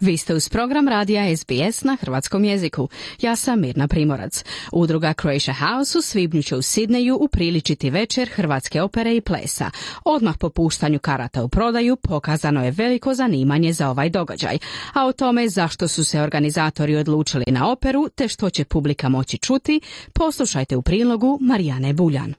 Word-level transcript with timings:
Vi 0.00 0.16
ste 0.16 0.34
uz 0.34 0.48
program 0.48 0.88
radija 0.88 1.36
SBS 1.36 1.84
na 1.84 1.96
hrvatskom 2.00 2.44
jeziku. 2.44 2.88
Ja 3.20 3.36
sam 3.36 3.60
Mirna 3.60 3.88
Primorac. 3.88 4.44
Udruga 4.72 5.12
Croatia 5.20 5.54
House 5.54 5.98
u 5.98 6.02
Svibnju 6.02 6.42
će 6.42 6.56
u 6.56 6.62
Sidneju 6.62 7.18
upriličiti 7.20 7.90
večer 7.90 8.28
hrvatske 8.28 8.82
opere 8.82 9.16
i 9.16 9.20
plesa. 9.20 9.70
Odmah 10.04 10.36
po 10.38 10.50
puštanju 10.50 10.98
karata 10.98 11.44
u 11.44 11.48
prodaju 11.48 11.96
pokazano 11.96 12.64
je 12.64 12.70
veliko 12.70 13.14
zanimanje 13.14 13.72
za 13.72 13.90
ovaj 13.90 14.10
događaj. 14.10 14.58
A 14.92 15.06
o 15.06 15.12
tome 15.12 15.48
zašto 15.48 15.88
su 15.88 16.04
se 16.04 16.20
organizatori 16.20 16.96
odlučili 16.96 17.44
na 17.46 17.70
operu 17.70 18.08
te 18.14 18.28
što 18.28 18.50
će 18.50 18.64
publika 18.64 19.08
moći 19.08 19.38
čuti, 19.38 19.80
poslušajte 20.12 20.76
u 20.76 20.82
prilogu 20.82 21.38
Marijane 21.40 21.92
Buljan. 21.92 22.34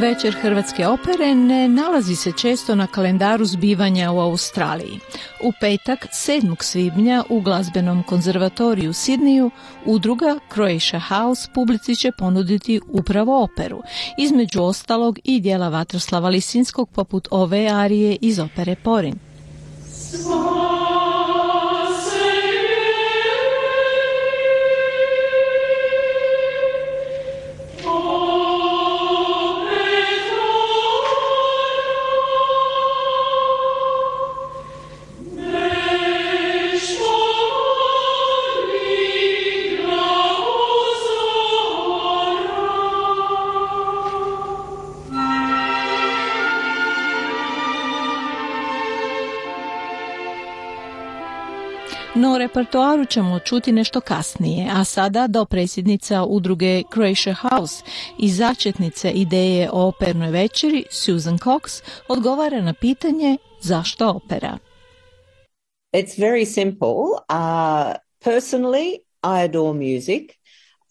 Večer 0.00 0.34
Hrvatske 0.42 0.86
opere 0.86 1.34
ne 1.34 1.68
nalazi 1.68 2.16
se 2.16 2.32
često 2.32 2.74
na 2.74 2.86
kalendaru 2.86 3.44
zbivanja 3.44 4.12
u 4.12 4.18
Australiji. 4.18 4.98
U 5.42 5.52
petak 5.60 6.06
7. 6.12 6.62
svibnja 6.62 7.24
u 7.28 7.40
glazbenom 7.40 8.02
konzervatoriju 8.02 8.90
u 8.90 8.92
Sidniju 8.92 9.50
udruga 9.84 10.38
Croatia 10.52 11.00
House 11.00 11.48
publici 11.54 11.96
će 11.96 12.12
ponuditi 12.12 12.80
upravo 12.88 13.44
operu, 13.44 13.82
između 14.18 14.62
ostalog 14.62 15.18
i 15.24 15.40
dijela 15.40 15.68
Vatroslava 15.68 16.28
Lisinskog 16.28 16.88
poput 16.88 17.28
ove 17.30 17.68
arije 17.68 18.16
iz 18.20 18.38
opere 18.38 18.76
Porin. 18.84 19.14
No, 52.20 52.38
repertoaru 52.38 53.04
ćemo 53.04 53.38
čuti 53.38 53.72
nešto 53.72 54.00
kasnije, 54.00 54.70
a 54.74 54.84
sada 54.84 55.26
do 55.26 55.44
predsjednica 55.44 56.24
udruge 56.24 56.82
Croatia 56.92 57.34
House 57.34 57.84
i 58.18 58.28
začetnice 58.28 59.10
ideje 59.10 59.70
o 59.72 59.88
opernoj 59.88 60.30
večeri, 60.30 60.84
Susan 60.90 61.38
Cox, 61.38 61.82
odgovara 62.08 62.60
na 62.60 62.74
pitanje 62.74 63.36
zašto 63.60 64.08
opera. 64.08 64.58
It's 65.92 66.18
very 66.18 66.44
simple. 66.44 66.94
Uh, 67.28 67.94
personally, 68.24 68.88
I 69.24 69.44
adore 69.44 69.74
music. 69.74 70.22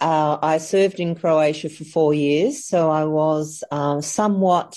Uh, 0.01 0.55
I 0.55 0.59
served 0.59 0.99
in 0.99 1.15
Croatia 1.15 1.69
for 1.69 1.85
four 1.93 2.13
years, 2.13 2.67
so 2.69 2.77
I 2.77 3.05
was 3.05 3.63
uh, 3.71 4.01
somewhat 4.01 4.73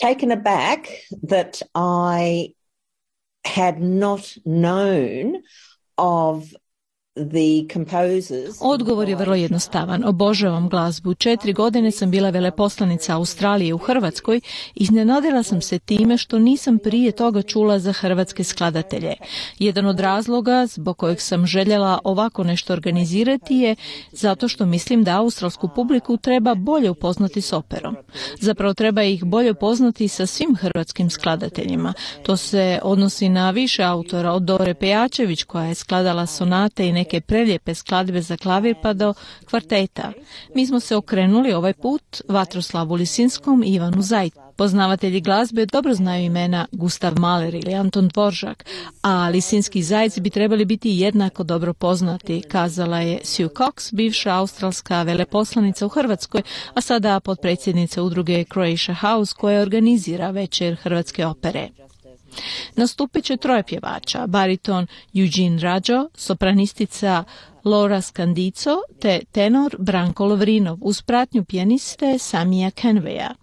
taken 0.00 0.32
aback 0.32 0.88
that 1.28 1.62
I 1.74 2.54
had 3.44 3.80
not 3.80 4.36
known 4.44 5.42
of 5.98 6.54
Odgovor 8.60 9.08
je 9.08 9.16
vrlo 9.16 9.34
jednostavan. 9.34 10.04
Obožavam 10.04 10.68
glazbu. 10.68 11.14
Četiri 11.14 11.52
godine 11.52 11.90
sam 11.90 12.10
bila 12.10 12.30
veleposlanica 12.30 13.16
Australije 13.16 13.74
u 13.74 13.78
Hrvatskoj 13.78 14.36
i 14.36 14.40
iznenadila 14.74 15.42
sam 15.42 15.60
se 15.60 15.78
time 15.78 16.16
što 16.16 16.38
nisam 16.38 16.78
prije 16.78 17.12
toga 17.12 17.42
čula 17.42 17.78
za 17.78 17.92
hrvatske 17.92 18.44
skladatelje. 18.44 19.14
Jedan 19.58 19.86
od 19.86 20.00
razloga 20.00 20.66
zbog 20.66 20.96
kojeg 20.96 21.20
sam 21.20 21.46
željela 21.46 21.98
ovako 22.04 22.44
nešto 22.44 22.72
organizirati 22.72 23.54
je 23.54 23.76
zato 24.12 24.48
što 24.48 24.66
mislim 24.66 25.04
da 25.04 25.18
australsku 25.18 25.68
publiku 25.74 26.16
treba 26.16 26.54
bolje 26.54 26.90
upoznati 26.90 27.40
s 27.40 27.52
operom. 27.52 27.96
Zapravo 28.40 28.74
treba 28.74 29.02
ih 29.02 29.24
bolje 29.24 29.50
upoznati 29.50 30.08
sa 30.08 30.26
svim 30.26 30.56
hrvatskim 30.56 31.10
skladateljima. 31.10 31.92
To 32.22 32.36
se 32.36 32.80
odnosi 32.82 33.28
na 33.28 33.50
više 33.50 33.82
autora 33.82 34.32
od 34.32 34.42
Dore 34.42 34.74
Pejačević 34.74 35.42
koja 35.42 35.64
je 35.64 35.74
skladala 35.74 36.26
sonate 36.26 36.88
i 36.88 37.01
neke 37.02 37.20
prelijepe 37.20 37.74
skladbe 37.74 38.22
za 38.22 38.36
klavir 38.36 38.76
pa 38.82 38.92
do 38.92 39.14
kvarteta. 39.50 40.12
Mi 40.54 40.66
smo 40.66 40.80
se 40.80 40.96
okrenuli 40.96 41.52
ovaj 41.52 41.72
put 41.72 42.22
Vatroslavu 42.28 42.94
Lisinskom 42.94 43.62
i 43.62 43.74
Ivanu 43.74 44.02
Zajt. 44.02 44.34
Poznavatelji 44.56 45.20
glazbe 45.20 45.66
dobro 45.66 45.94
znaju 45.94 46.24
imena 46.24 46.66
Gustav 46.72 47.12
Mahler 47.18 47.54
ili 47.54 47.74
Anton 47.74 48.08
Dvoržak, 48.08 48.64
a 49.02 49.28
Lisinski 49.28 49.82
zajci 49.82 50.20
bi 50.20 50.30
trebali 50.30 50.64
biti 50.64 50.90
jednako 50.90 51.42
dobro 51.42 51.74
poznati, 51.74 52.42
kazala 52.48 53.00
je 53.00 53.18
Sue 53.24 53.48
Cox, 53.48 53.94
bivša 53.94 54.34
australska 54.34 55.02
veleposlanica 55.02 55.86
u 55.86 55.88
Hrvatskoj, 55.88 56.42
a 56.74 56.80
sada 56.80 57.20
potpredsjednica 57.20 58.02
udruge 58.02 58.44
Croatia 58.44 58.94
House 58.94 59.34
koja 59.38 59.62
organizira 59.62 60.30
večer 60.30 60.76
Hrvatske 60.76 61.26
opere. 61.26 61.68
Nastupit 62.76 63.24
će 63.24 63.36
troje 63.36 63.62
pjevača, 63.62 64.26
bariton 64.26 64.86
Eugene 65.14 65.60
Rađo, 65.60 66.08
sopranistica 66.14 67.24
Laura 67.64 68.00
Scandico 68.00 68.70
te 69.00 69.20
tenor 69.32 69.76
Branko 69.78 70.24
Lovrinov 70.24 70.78
uz 70.80 71.02
pratnju 71.02 71.44
pijaniste 71.44 72.18
Samija 72.18 72.70
Kenveja. 72.70 73.34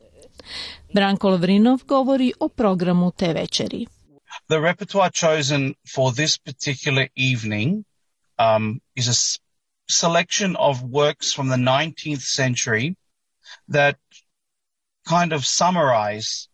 Branko 0.94 1.30
Lovrinov 1.30 1.80
govori 1.86 2.34
o 2.40 2.50
programu 2.50 3.12
te 3.12 3.34
večeri. 3.34 3.86
The 4.48 4.58
repertoire 4.58 5.12
chosen 5.12 5.74
for 5.96 6.14
this 6.14 6.38
particular 6.38 7.08
evening 7.16 7.84
um, 8.40 8.82
is 8.96 9.08
a 9.08 9.40
selection 9.90 10.56
of 10.60 10.82
works 10.82 11.36
from 11.36 11.50
the 11.50 11.58
19th 11.58 12.22
century 12.36 12.96
that 13.74 13.96
kind 15.10 15.34
of 15.34 15.46
summarize 15.46 16.48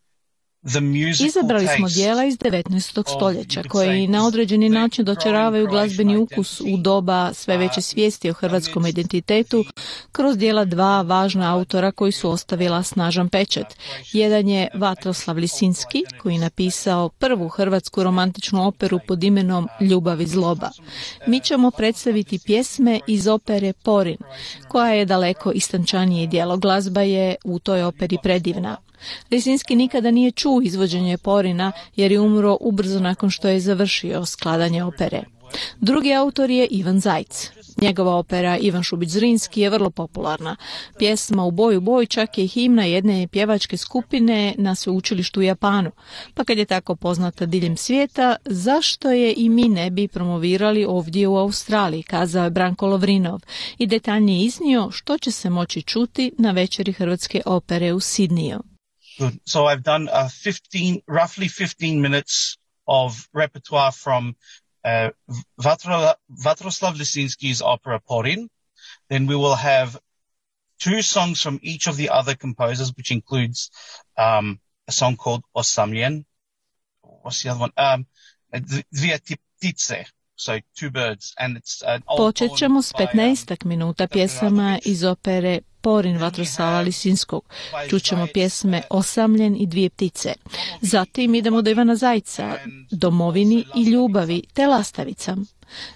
Izabrali 1.26 1.66
smo 1.76 1.88
dijela 1.88 2.24
iz 2.24 2.38
19. 2.38 3.16
stoljeća 3.16 3.62
koji 3.68 4.08
na 4.08 4.26
određeni 4.26 4.68
način 4.68 5.04
dočaravaju 5.04 5.66
glazbeni 5.66 6.16
ukus 6.16 6.60
u 6.60 6.76
doba 6.78 7.32
sve 7.34 7.56
veće 7.56 7.80
svijesti 7.80 8.30
o 8.30 8.32
hrvatskom 8.32 8.86
identitetu 8.86 9.64
kroz 10.12 10.36
dijela 10.36 10.64
dva 10.64 11.02
važna 11.02 11.54
autora 11.54 11.92
koji 11.92 12.12
su 12.12 12.30
ostavila 12.30 12.82
snažan 12.82 13.28
pečet. 13.28 13.66
Jedan 14.12 14.48
je 14.48 14.68
Vatroslav 14.74 15.36
Lisinski 15.36 16.02
koji 16.22 16.34
je 16.34 16.40
napisao 16.40 17.08
prvu 17.08 17.48
hrvatsku 17.48 18.02
romantičnu 18.02 18.66
operu 18.66 18.98
pod 19.08 19.24
imenom 19.24 19.68
Ljubav 19.80 20.20
i 20.20 20.26
zloba. 20.26 20.70
Mi 21.26 21.40
ćemo 21.40 21.70
predstaviti 21.70 22.38
pjesme 22.38 23.00
iz 23.06 23.28
opere 23.28 23.72
Porin 23.72 24.18
koja 24.76 24.92
je 24.92 25.04
daleko 25.04 25.52
istančanije 25.52 26.26
dijelo. 26.26 26.56
Glazba 26.56 27.02
je 27.02 27.34
u 27.44 27.58
toj 27.58 27.82
operi 27.82 28.16
predivna. 28.22 28.76
Lisinski 29.30 29.76
nikada 29.76 30.10
nije 30.10 30.30
čuo 30.30 30.60
izvođenje 30.64 31.18
Porina 31.18 31.72
jer 31.96 32.12
je 32.12 32.20
umro 32.20 32.56
ubrzo 32.60 33.00
nakon 33.00 33.30
što 33.30 33.48
je 33.48 33.60
završio 33.60 34.26
skladanje 34.26 34.84
opere. 34.84 35.22
Drugi 35.80 36.14
autor 36.14 36.50
je 36.50 36.66
Ivan 36.66 37.00
Zajc. 37.00 37.50
Njegova 37.82 38.14
opera 38.14 38.58
Ivan 38.58 38.82
Šubić 38.82 39.08
Zrinski 39.08 39.60
je 39.60 39.70
vrlo 39.70 39.90
popularna. 39.90 40.56
Pjesma 40.98 41.44
u 41.44 41.50
boju 41.50 41.80
boj 41.80 42.06
čak 42.06 42.38
je 42.38 42.46
himna 42.46 42.84
jedne 42.84 43.28
pjevačke 43.28 43.76
skupine 43.76 44.54
na 44.58 44.74
sveučilištu 44.74 45.40
u 45.40 45.42
Japanu. 45.42 45.90
Pa 46.34 46.44
kad 46.44 46.58
je 46.58 46.64
tako 46.64 46.96
poznata 46.96 47.46
diljem 47.46 47.76
svijeta, 47.76 48.36
zašto 48.44 49.10
je 49.10 49.34
i 49.36 49.48
mi 49.48 49.68
ne 49.68 49.90
bi 49.90 50.08
promovirali 50.08 50.84
ovdje 50.84 51.28
u 51.28 51.36
Australiji, 51.36 52.02
kazao 52.02 52.44
je 52.44 52.50
Branko 52.50 52.86
Lovrinov 52.86 53.40
i 53.78 53.86
detaljnije 53.86 54.44
iznio 54.44 54.90
što 54.90 55.18
će 55.18 55.30
se 55.30 55.50
moći 55.50 55.82
čuti 55.82 56.32
na 56.38 56.50
večeri 56.50 56.92
Hrvatske 56.92 57.42
opere 57.46 57.92
u 57.92 58.00
Sidniju. 58.00 58.62
So 59.44 59.60
I've 59.60 59.82
done 59.82 60.10
a 60.12 60.28
15, 60.28 61.00
roughly 61.06 61.48
15 61.48 62.00
minutes 62.00 62.58
of 62.86 63.12
repertoire 63.32 63.92
from 63.92 64.34
uh, 64.86 65.10
Vatroslav 65.60 66.94
Lisinski's 66.94 67.60
opera 67.60 68.00
Porin. 68.08 68.48
Then 69.10 69.26
we 69.26 69.34
will 69.36 69.56
have 69.56 69.98
two 70.78 71.02
songs 71.02 71.42
from 71.42 71.58
each 71.62 71.88
of 71.88 71.96
the 71.96 72.10
other 72.10 72.34
composers, 72.34 72.92
which 72.96 73.10
includes 73.10 73.70
um, 74.16 74.60
a 74.86 74.92
song 74.92 75.16
called 75.16 75.42
Osamlien. 75.56 76.24
What's 77.22 77.42
the 77.42 77.50
other 77.50 77.60
one? 77.60 77.72
Um, 77.76 78.06
Dvije. 78.54 80.06
So 80.38 80.58
two 80.76 80.90
birds. 80.90 81.34
And 81.38 81.56
it's 81.56 81.82
an 81.82 82.02
Počet 82.16 82.50
ćemo 82.58 82.82
s 82.82 82.92
15 82.92 83.64
minuta 83.64 84.06
pjesama 84.06 84.78
iz 84.84 85.04
opere 85.04 85.60
Porin 85.86 86.18
Vatroslava 86.18 86.80
Lisinskog. 86.80 87.44
Čućemo 87.90 88.26
pjesme 88.34 88.82
Osamljen 88.90 89.56
i 89.56 89.66
dvije 89.66 89.90
ptice. 89.90 90.32
Zatim 90.80 91.34
idemo 91.34 91.62
do 91.62 91.70
Ivana 91.70 91.96
Zajca, 91.96 92.54
Domovini 92.90 93.64
i 93.76 93.82
ljubavi 93.82 94.42
te 94.52 94.66
lastavicam. 94.66 95.46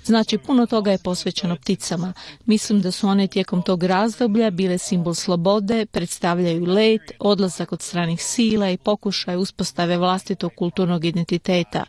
Znači, 0.04 0.38
puno 0.38 0.66
toga 0.66 0.90
je 0.90 0.98
posvećeno 0.98 1.56
pticama. 1.56 2.12
Mislim 2.46 2.80
da 2.80 2.90
su 2.90 3.08
one 3.08 3.26
tijekom 3.26 3.62
tog 3.62 3.82
razdoblja 3.82 4.50
bile 4.50 4.78
simbol 4.78 5.14
slobode, 5.14 5.86
predstavljaju 5.86 6.64
let, 6.64 7.12
odlazak 7.18 7.72
od 7.72 7.82
stranih 7.82 8.22
sila 8.22 8.70
i 8.70 8.76
pokušaj 8.76 9.36
uspostave 9.36 9.96
vlastitog 9.96 10.52
kulturnog 10.56 11.04
identiteta. 11.04 11.84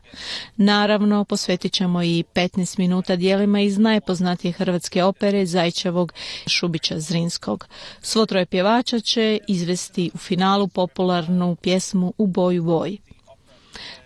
Naravno, 0.58 1.26
posvetit 1.26 1.74
ćemo 1.74 2.04
i 2.04 2.24
15 2.36 2.80
minuta 2.80 3.16
dijelima 3.16 3.62
iz 3.62 3.78
najpoznatije 3.78 4.52
hrvatske 4.52 5.04
opere 5.04 5.46
Zajčevog 5.46 6.14
Šubića 6.48 7.00
Zrinskog. 7.00 7.68
Svo 8.02 8.26
troje 8.26 8.46
pjevača 8.46 9.00
će 9.00 9.40
izvesti 9.48 10.12
u 10.14 10.18
finalu 10.18 10.68
popularnu 10.68 11.56
pjesmu 11.56 12.14
U 12.18 12.28
boju 12.28 12.64
boj. 12.64 12.98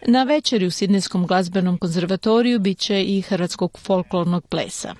Na 0.07 0.23
večeri 0.23 0.65
u 0.65 0.71
Sidneskom 0.71 1.27
glazbenom 1.27 1.77
konzervatoriju 1.77 2.59
bit 2.59 2.77
će 2.79 3.03
i 3.03 3.21
hrvatskog 3.21 3.79
folklornog 3.79 4.47
plesa. 4.47 4.95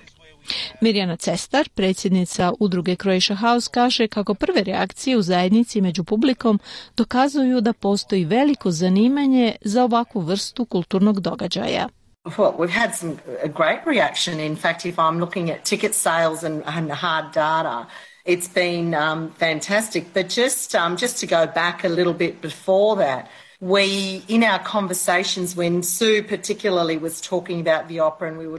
Mirjana 0.80 1.16
Cestar, 1.16 1.68
predsjednica 1.74 2.52
udruge 2.60 2.96
Croatia 2.96 3.36
House, 3.36 3.70
kaže 3.72 4.08
kako 4.08 4.34
prve 4.34 4.62
reakcije 4.62 5.16
u 5.16 5.22
zajednici 5.22 5.80
među 5.80 6.04
publikom 6.04 6.60
dokazuju 6.96 7.60
da 7.60 7.72
postoji 7.72 8.24
veliko 8.24 8.70
zanimanje 8.70 9.56
za 9.60 9.84
ovakvu 9.84 10.20
vrstu 10.20 10.64
kulturnog 10.64 11.20
događaja. 11.20 11.88
Well, 12.24 12.56
we've 12.58 12.80
had 12.80 12.90
some 12.94 13.12
a 13.44 13.48
great 13.48 13.86
reaction. 13.86 14.40
In 14.40 14.56
fact, 14.56 14.84
if 14.84 14.96
I'm 14.96 15.18
looking 15.18 15.50
at 15.50 15.64
ticket 15.64 15.94
sales 15.94 16.42
and, 16.42 16.62
and 16.66 16.90
hard 16.90 17.24
data, 17.34 17.86
it's 18.24 18.54
been 18.54 18.94
um, 18.94 19.30
fantastic. 19.38 20.04
But 20.14 20.26
just 20.36 20.74
um, 20.74 20.96
just 20.96 21.20
to 21.20 21.26
go 21.26 21.52
back 21.54 21.84
a 21.84 21.88
little 21.88 22.12
bit 22.12 22.40
before 22.42 23.04
that, 23.04 23.28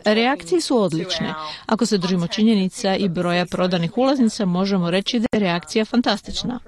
Reakcije 0.05 0.61
su 0.61 0.77
odlične. 0.77 1.33
Ako 1.65 1.85
se 1.85 1.97
držimo 1.97 2.27
činjenica 2.27 2.95
i 2.95 3.09
broja 3.09 3.45
prodanih 3.45 3.97
ulaznica, 3.97 4.45
možemo 4.45 4.91
reći 4.91 5.19
da 5.19 5.27
je 5.31 5.39
reakcija 5.39 5.85
fantastična. 5.85 6.59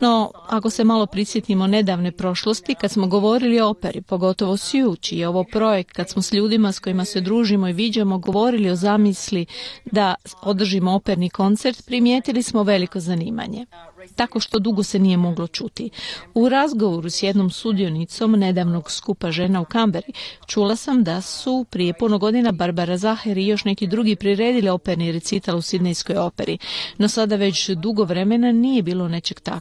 No, 0.00 0.30
ako 0.48 0.70
se 0.70 0.84
malo 0.84 1.06
prisjetimo 1.06 1.66
nedavne 1.66 2.12
prošlosti, 2.12 2.74
kad 2.74 2.90
smo 2.90 3.06
govorili 3.06 3.60
o 3.60 3.68
operi, 3.68 4.02
pogotovo 4.02 4.56
Sjući 4.56 5.16
i 5.16 5.24
ovo 5.24 5.44
projekt, 5.44 5.92
kad 5.92 6.10
smo 6.10 6.22
s 6.22 6.32
ljudima 6.32 6.72
s 6.72 6.78
kojima 6.78 7.04
se 7.04 7.20
družimo 7.20 7.68
i 7.68 7.72
viđamo 7.72 8.18
govorili 8.18 8.70
o 8.70 8.76
zamisli 8.76 9.46
da 9.84 10.14
održimo 10.42 10.92
operni 10.92 11.30
koncert, 11.30 11.86
primijetili 11.86 12.42
smo 12.42 12.62
veliko 12.62 13.00
zanimanje 13.00 13.66
tako 14.14 14.40
što 14.40 14.58
dugo 14.58 14.82
se 14.82 14.98
nije 14.98 15.16
moglo 15.16 15.46
čuti. 15.46 15.90
U 16.34 16.48
razgovoru 16.48 17.10
s 17.10 17.22
jednom 17.22 17.50
sudionicom 17.50 18.32
nedavnog 18.32 18.90
skupa 18.90 19.30
žena 19.30 19.60
u 19.60 19.64
Kamberi 19.64 20.12
čula 20.46 20.76
sam 20.76 21.04
da 21.04 21.20
su 21.20 21.66
prije 21.70 21.94
puno 21.94 22.18
godina 22.18 22.52
Barbara 22.52 22.96
Zaher 22.96 23.38
i 23.38 23.46
još 23.46 23.64
neki 23.64 23.86
drugi 23.86 24.16
priredili 24.16 24.68
operni 24.68 25.12
recital 25.12 25.56
u 25.58 25.62
Sidnejskoj 25.62 26.16
operi, 26.16 26.58
no 26.98 27.08
sada 27.08 27.36
već 27.36 27.70
dugo 27.70 28.04
vremena 28.04 28.52
nije 28.52 28.82
bilo 28.82 29.08
nečeg 29.08 29.40
takvog. 29.40 29.53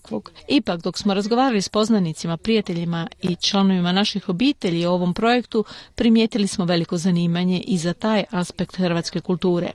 Ipak, 0.48 0.82
dok 0.82 0.98
smo 0.98 1.14
razgovarali 1.14 1.62
s 1.62 1.70
poznanicima, 1.70 2.38
prijateljima 2.38 3.08
i 3.22 3.36
članovima 3.36 3.92
naših 3.92 4.30
obitelji 4.30 4.86
o 4.86 4.94
ovom 4.94 5.14
projektu, 5.14 5.66
primijetili 5.96 6.48
smo 6.48 6.66
veliko 6.66 6.98
zanimanje 6.98 7.60
i 7.68 7.78
za 7.78 7.94
taj 7.94 8.24
aspekt 8.30 8.76
hrvatske 8.76 9.22
kulture. 9.22 9.72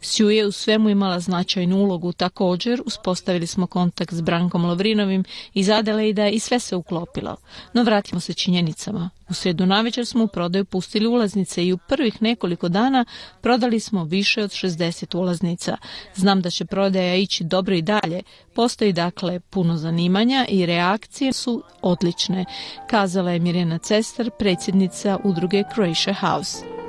Sju 0.00 0.30
je 0.30 0.46
u 0.46 0.52
svemu 0.52 0.88
imala 0.88 1.20
značajnu 1.20 1.76
ulogu, 1.76 2.12
također 2.12 2.82
uspostavili 2.86 3.46
smo 3.46 3.66
kontakt 3.66 4.14
s 4.14 4.20
Brankom 4.20 4.64
Lovrinovim 4.64 5.24
iz 5.54 5.70
Adelaida 5.70 6.28
i 6.28 6.38
sve 6.38 6.60
se 6.60 6.76
uklopilo. 6.76 7.36
No 7.72 7.82
vratimo 7.82 8.20
se 8.20 8.34
činjenicama. 8.34 9.10
U 9.32 9.34
sredu 9.34 9.66
navečer 9.66 10.06
smo 10.06 10.24
u 10.24 10.26
prodaju 10.26 10.64
pustili 10.64 11.06
ulaznice 11.06 11.66
i 11.66 11.72
u 11.72 11.78
prvih 11.78 12.22
nekoliko 12.22 12.68
dana 12.68 13.04
prodali 13.40 13.80
smo 13.80 14.04
više 14.04 14.42
od 14.42 14.50
60 14.50 15.18
ulaznica. 15.18 15.76
Znam 16.14 16.42
da 16.42 16.50
će 16.50 16.64
prodaja 16.64 17.14
ići 17.14 17.44
dobro 17.44 17.74
i 17.74 17.82
dalje. 17.82 18.22
Postoji 18.54 18.92
dakle 18.92 19.40
puno 19.40 19.76
zanimanja 19.76 20.46
i 20.48 20.66
reakcije 20.66 21.32
su 21.32 21.62
odlične, 21.82 22.44
kazala 22.90 23.30
je 23.30 23.38
Mirjana 23.38 23.78
Cestar, 23.78 24.30
predsjednica 24.38 25.18
udruge 25.24 25.62
Croatia 25.74 26.14
House. 26.14 26.81